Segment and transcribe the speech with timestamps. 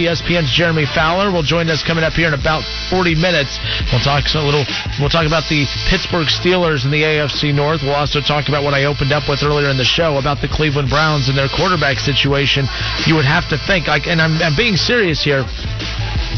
[0.00, 3.60] ESPN's Jeremy Fowler will join us coming up here in about 40 minutes.
[3.92, 4.64] We'll talk a little.
[4.96, 7.84] We'll talk about the Pittsburgh Steelers in the AFC North.
[7.84, 10.48] We'll also talk about what I opened up with earlier in the show about the
[10.48, 12.64] Cleveland Browns and their quarterback situation.
[13.04, 15.44] You would have to think, like, and I'm, I'm being serious here.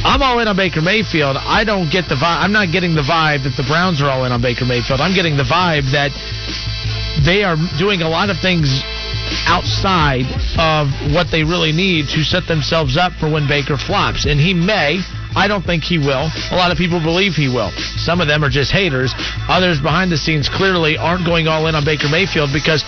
[0.02, 1.38] I'm all in on Baker Mayfield.
[1.38, 2.42] I don't get the vibe.
[2.42, 4.98] I'm not getting the vibe that the Browns are all in on Baker Mayfield.
[4.98, 6.10] I'm getting the vibe that
[7.22, 8.82] they are doing a lot of things
[9.46, 10.26] outside
[10.58, 14.26] of what they really need to set themselves up for when Baker flops.
[14.26, 15.00] And he may.
[15.36, 16.30] I don't think he will.
[16.52, 17.70] A lot of people believe he will.
[17.98, 19.12] Some of them are just haters.
[19.50, 22.84] Others behind the scenes clearly aren't going all in on Baker Mayfield because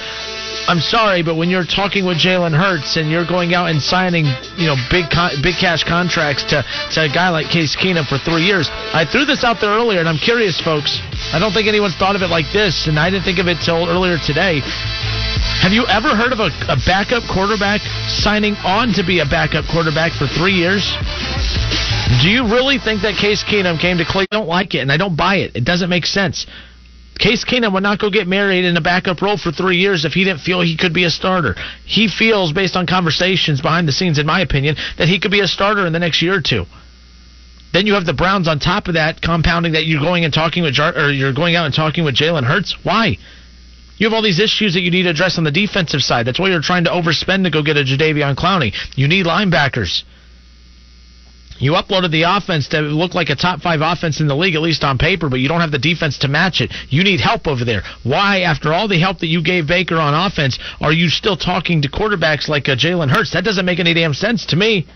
[0.69, 4.27] I'm sorry, but when you're talking with Jalen Hurts and you're going out and signing,
[4.59, 5.06] you know, big
[5.43, 9.25] big cash contracts to, to a guy like Case Keenum for three years, I threw
[9.25, 10.98] this out there earlier, and I'm curious, folks.
[11.33, 13.59] I don't think anyone's thought of it like this, and I didn't think of it
[13.62, 14.61] till earlier today.
[15.67, 19.64] Have you ever heard of a, a backup quarterback signing on to be a backup
[19.67, 20.86] quarterback for three years?
[22.22, 24.28] Do you really think that Case Keenum came to Cleveland?
[24.31, 25.56] I don't like it, and I don't buy it.
[25.56, 26.47] It doesn't make sense.
[27.19, 30.12] Case Keenum would not go get married in a backup role for three years if
[30.12, 31.56] he didn't feel he could be a starter.
[31.84, 35.41] He feels, based on conversations behind the scenes, in my opinion, that he could be
[35.41, 36.67] a starter in the next year or two.
[37.72, 40.62] Then you have the Browns on top of that, compounding that you're going and talking
[40.62, 42.77] with Jar- or you're going out and talking with Jalen Hurts.
[42.84, 43.19] Why?
[43.97, 46.27] You have all these issues that you need to address on the defensive side.
[46.27, 48.75] That's why you're trying to overspend to go get a Jadeveon Clowney.
[48.95, 50.03] You need linebackers.
[51.59, 54.61] You uploaded the offense to look like a top five offense in the league, at
[54.61, 56.71] least on paper, but you don't have the defense to match it.
[56.91, 57.83] You need help over there.
[58.03, 61.81] Why, after all the help that you gave Baker on offense, are you still talking
[61.83, 63.33] to quarterbacks like uh, Jalen Hurts?
[63.33, 64.87] That doesn't make any damn sense to me.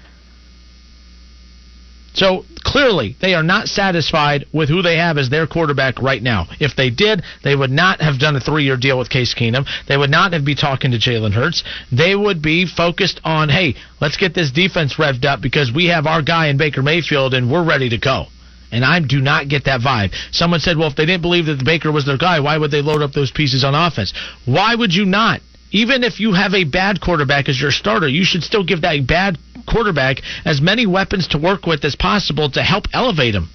[2.13, 6.47] So clearly, they are not satisfied with who they have as their quarterback right now.
[6.59, 9.67] If they did, they would not have done a three-year deal with Case Keenum.
[9.87, 11.63] They would not have been talking to Jalen Hurts.
[11.93, 16.07] They would be focused on, hey, let's get this defense revved up because we have
[16.07, 18.27] our guy in Baker Mayfield and we're ready to go.
[18.73, 20.13] And I do not get that vibe.
[20.31, 22.83] Someone said, well, if they didn't believe that Baker was their guy, why would they
[22.83, 24.15] load up those pieces on offense?
[24.45, 25.41] Why would you not?
[25.73, 29.07] Even if you have a bad quarterback as your starter, you should still give that
[29.07, 29.39] bad
[29.69, 33.49] quarterback as many weapons to work with as possible to help elevate him.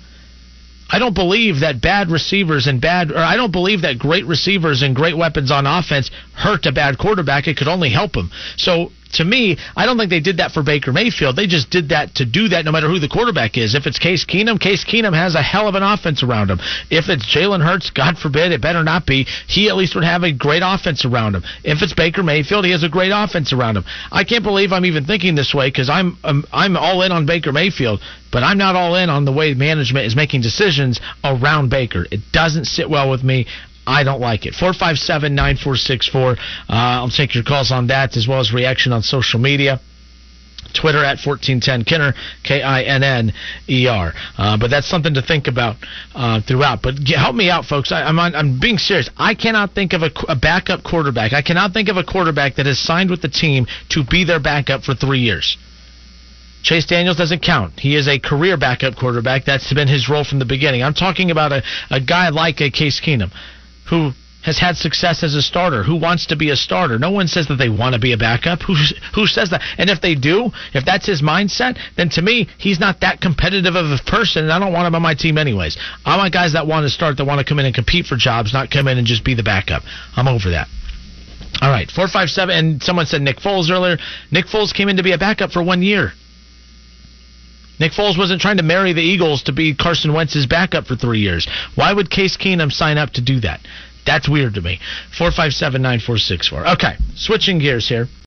[0.89, 4.83] I don't believe that bad receivers and bad, or I don't believe that great receivers
[4.83, 7.47] and great weapons on offense hurt a bad quarterback.
[7.47, 8.29] It could only help him.
[8.55, 11.35] So to me, I don't think they did that for Baker Mayfield.
[11.35, 13.75] They just did that to do that no matter who the quarterback is.
[13.75, 16.59] If it's Case Keenum, Case Keenum has a hell of an offense around him.
[16.89, 20.23] If it's Jalen Hurts, God forbid, it better not be, he at least would have
[20.23, 21.43] a great offense around him.
[21.63, 23.85] If it's Baker Mayfield, he has a great offense around him.
[24.11, 27.25] I can't believe I'm even thinking this way because I'm, I'm I'm all in on
[27.25, 31.69] Baker Mayfield, but I'm not all in on the way management is making decisions around
[31.69, 32.05] Baker.
[32.11, 33.47] It doesn't sit well with me.
[33.88, 34.53] I don't like it.
[34.56, 36.31] 457 9464.
[36.31, 36.35] Uh,
[36.69, 39.79] I'll take your calls on that as well as reaction on social media.
[40.73, 42.13] Twitter at 1410 Kinner,
[42.44, 43.34] K I N N
[43.69, 44.13] E R.
[44.38, 45.78] Uh, but that's something to think about
[46.13, 46.81] uh, throughout.
[46.81, 47.91] But get, help me out, folks.
[47.91, 49.09] I, am I'm, I'm being serious.
[49.18, 51.34] I cannot think of a, a, backup quarterback.
[51.34, 54.40] I cannot think of a quarterback that has signed with the team to be their
[54.40, 55.57] backup for three years.
[56.62, 57.79] Chase Daniels doesn't count.
[57.79, 59.46] He is a career backup quarterback.
[59.46, 60.81] That's been his role from the beginning.
[60.81, 63.31] I'm talking about a, a guy like a Case Keenum
[63.90, 64.12] who
[64.46, 67.00] has had success as a starter, who wants to be a starter.
[67.00, 68.62] No one says that they want to be a backup.
[68.68, 68.75] Who
[69.16, 69.62] who says that?
[69.79, 73.75] And if they do, if that's his mindset, then to me, he's not that competitive
[73.75, 75.78] of a person, and I don't want him on my team anyways.
[76.06, 78.16] I want guys that want to start, that want to come in and compete for
[78.16, 79.81] jobs, not come in and just be the backup.
[80.16, 80.67] I'm over that.
[81.62, 82.56] All right, four five seven.
[82.56, 83.97] And someone said Nick Foles earlier.
[84.31, 86.13] Nick Foles came in to be a backup for one year.
[87.79, 91.19] Nick Foles wasn't trying to marry the Eagles to be Carson Wentz's backup for three
[91.19, 91.47] years.
[91.75, 93.59] Why would Case Keenum sign up to do that?
[94.05, 94.79] That's weird to me.
[95.17, 96.67] Four five seven nine four six four.
[96.67, 98.07] Okay, switching gears here.